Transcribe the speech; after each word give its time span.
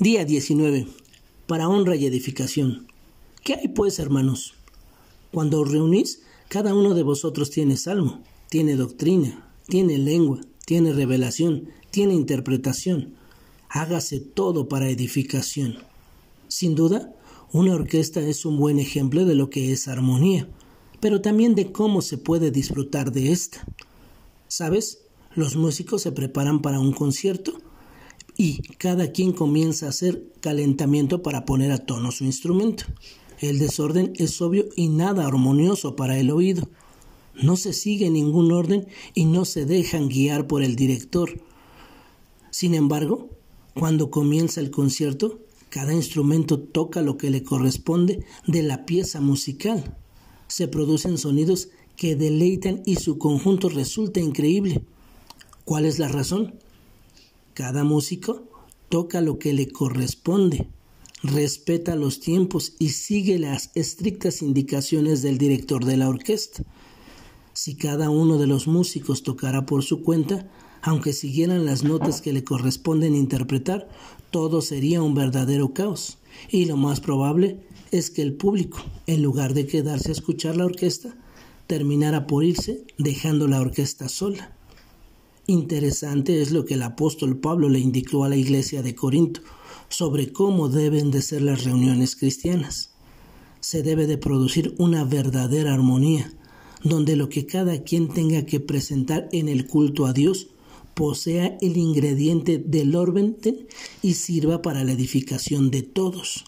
Día 0.00 0.24
19. 0.24 0.88
Para 1.46 1.68
honra 1.68 1.94
y 1.94 2.04
edificación. 2.04 2.88
¿Qué 3.44 3.54
hay 3.54 3.68
pues, 3.68 4.00
hermanos? 4.00 4.54
Cuando 5.30 5.60
os 5.60 5.70
reunís, 5.70 6.22
cada 6.48 6.74
uno 6.74 6.94
de 6.94 7.04
vosotros 7.04 7.50
tiene 7.50 7.76
salmo, 7.76 8.20
tiene 8.48 8.74
doctrina, 8.74 9.48
tiene 9.68 9.96
lengua, 9.98 10.40
tiene 10.66 10.92
revelación, 10.92 11.68
tiene 11.92 12.14
interpretación. 12.14 13.14
Hágase 13.68 14.18
todo 14.18 14.68
para 14.68 14.90
edificación. 14.90 15.78
Sin 16.48 16.74
duda, 16.74 17.14
una 17.52 17.76
orquesta 17.76 18.20
es 18.20 18.44
un 18.44 18.58
buen 18.58 18.80
ejemplo 18.80 19.24
de 19.24 19.36
lo 19.36 19.48
que 19.48 19.70
es 19.70 19.86
armonía, 19.86 20.48
pero 20.98 21.20
también 21.20 21.54
de 21.54 21.70
cómo 21.70 22.02
se 22.02 22.18
puede 22.18 22.50
disfrutar 22.50 23.12
de 23.12 23.30
esta. 23.30 23.64
¿Sabes? 24.48 25.02
Los 25.36 25.54
músicos 25.54 26.02
se 26.02 26.10
preparan 26.10 26.62
para 26.62 26.80
un 26.80 26.92
concierto 26.92 27.60
y 28.36 28.62
cada 28.78 29.12
quien 29.12 29.32
comienza 29.32 29.86
a 29.86 29.90
hacer 29.90 30.24
calentamiento 30.40 31.22
para 31.22 31.44
poner 31.44 31.70
a 31.72 31.78
tono 31.78 32.10
su 32.10 32.24
instrumento. 32.24 32.84
El 33.40 33.58
desorden 33.58 34.12
es 34.16 34.40
obvio 34.40 34.66
y 34.76 34.88
nada 34.88 35.26
armonioso 35.26 35.96
para 35.96 36.18
el 36.18 36.30
oído. 36.30 36.68
No 37.42 37.56
se 37.56 37.72
sigue 37.72 38.10
ningún 38.10 38.52
orden 38.52 38.86
y 39.14 39.24
no 39.24 39.44
se 39.44 39.66
dejan 39.66 40.08
guiar 40.08 40.46
por 40.46 40.62
el 40.62 40.76
director. 40.76 41.40
Sin 42.50 42.74
embargo, 42.74 43.30
cuando 43.74 44.10
comienza 44.10 44.60
el 44.60 44.70
concierto, 44.70 45.40
cada 45.68 45.92
instrumento 45.92 46.60
toca 46.60 47.02
lo 47.02 47.16
que 47.18 47.30
le 47.30 47.42
corresponde 47.42 48.24
de 48.46 48.62
la 48.62 48.86
pieza 48.86 49.20
musical. 49.20 49.96
Se 50.46 50.68
producen 50.68 51.18
sonidos 51.18 51.70
que 51.96 52.14
deleitan 52.14 52.82
y 52.86 52.96
su 52.96 53.18
conjunto 53.18 53.68
resulta 53.68 54.20
increíble. 54.20 54.82
¿Cuál 55.64 55.84
es 55.84 55.98
la 55.98 56.08
razón? 56.08 56.54
Cada 57.54 57.84
músico 57.84 58.48
toca 58.88 59.20
lo 59.20 59.38
que 59.38 59.52
le 59.52 59.70
corresponde, 59.70 60.68
respeta 61.22 61.94
los 61.94 62.18
tiempos 62.18 62.74
y 62.80 62.88
sigue 62.88 63.38
las 63.38 63.70
estrictas 63.76 64.42
indicaciones 64.42 65.22
del 65.22 65.38
director 65.38 65.84
de 65.84 65.96
la 65.96 66.08
orquesta. 66.08 66.64
Si 67.52 67.76
cada 67.76 68.10
uno 68.10 68.38
de 68.38 68.48
los 68.48 68.66
músicos 68.66 69.22
tocara 69.22 69.66
por 69.66 69.84
su 69.84 70.02
cuenta, 70.02 70.50
aunque 70.82 71.12
siguieran 71.12 71.64
las 71.64 71.84
notas 71.84 72.20
que 72.20 72.32
le 72.32 72.42
corresponden 72.42 73.14
interpretar, 73.14 73.88
todo 74.32 74.60
sería 74.60 75.00
un 75.00 75.14
verdadero 75.14 75.72
caos. 75.72 76.18
Y 76.50 76.64
lo 76.64 76.76
más 76.76 76.98
probable 76.98 77.60
es 77.92 78.10
que 78.10 78.22
el 78.22 78.34
público, 78.34 78.78
en 79.06 79.22
lugar 79.22 79.54
de 79.54 79.68
quedarse 79.68 80.08
a 80.08 80.12
escuchar 80.12 80.56
la 80.56 80.64
orquesta, 80.64 81.16
terminara 81.68 82.26
por 82.26 82.42
irse 82.42 82.84
dejando 82.98 83.46
la 83.46 83.60
orquesta 83.60 84.08
sola. 84.08 84.56
Interesante 85.46 86.40
es 86.40 86.52
lo 86.52 86.64
que 86.64 86.74
el 86.74 86.82
apóstol 86.82 87.38
Pablo 87.38 87.68
le 87.68 87.78
indicó 87.78 88.24
a 88.24 88.30
la 88.30 88.36
iglesia 88.36 88.82
de 88.82 88.94
Corinto 88.94 89.42
sobre 89.90 90.32
cómo 90.32 90.70
deben 90.70 91.10
de 91.10 91.20
ser 91.20 91.42
las 91.42 91.64
reuniones 91.64 92.16
cristianas. 92.16 92.94
Se 93.60 93.82
debe 93.82 94.06
de 94.06 94.16
producir 94.16 94.74
una 94.78 95.04
verdadera 95.04 95.74
armonía, 95.74 96.32
donde 96.82 97.16
lo 97.16 97.28
que 97.28 97.44
cada 97.44 97.82
quien 97.82 98.08
tenga 98.08 98.46
que 98.46 98.60
presentar 98.60 99.28
en 99.32 99.48
el 99.48 99.66
culto 99.66 100.06
a 100.06 100.14
Dios 100.14 100.48
posea 100.94 101.58
el 101.60 101.76
ingrediente 101.76 102.58
del 102.58 102.94
orden 102.94 103.36
y 104.00 104.14
sirva 104.14 104.62
para 104.62 104.84
la 104.84 104.92
edificación 104.92 105.70
de 105.70 105.82
todos. 105.82 106.44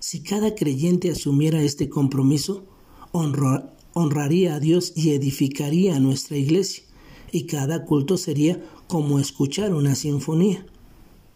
Si 0.00 0.22
cada 0.22 0.54
creyente 0.54 1.10
asumiera 1.10 1.62
este 1.62 1.88
compromiso, 1.88 2.66
honraría 3.12 4.54
a 4.54 4.60
Dios 4.60 4.92
y 4.96 5.10
edificaría 5.10 5.96
a 5.96 6.00
nuestra 6.00 6.36
iglesia, 6.36 6.85
y 7.32 7.46
cada 7.46 7.84
culto 7.84 8.16
sería 8.16 8.62
como 8.86 9.18
escuchar 9.18 9.74
una 9.74 9.94
sinfonía. 9.94 10.66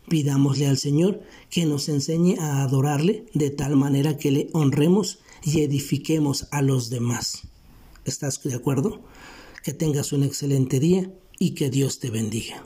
Pidámosle 0.08 0.66
al 0.66 0.78
Señor 0.78 1.22
que 1.50 1.66
nos 1.66 1.88
enseñe 1.88 2.36
a 2.38 2.62
adorarle 2.62 3.26
de 3.34 3.50
tal 3.50 3.76
manera 3.76 4.16
que 4.16 4.30
le 4.30 4.48
honremos 4.52 5.20
y 5.44 5.60
edifiquemos 5.60 6.48
a 6.50 6.62
los 6.62 6.90
demás. 6.90 7.42
¿Estás 8.04 8.42
de 8.42 8.54
acuerdo? 8.54 9.00
Que 9.62 9.72
tengas 9.72 10.12
un 10.12 10.24
excelente 10.24 10.80
día 10.80 11.12
y 11.38 11.50
que 11.50 11.70
Dios 11.70 12.00
te 12.00 12.10
bendiga. 12.10 12.64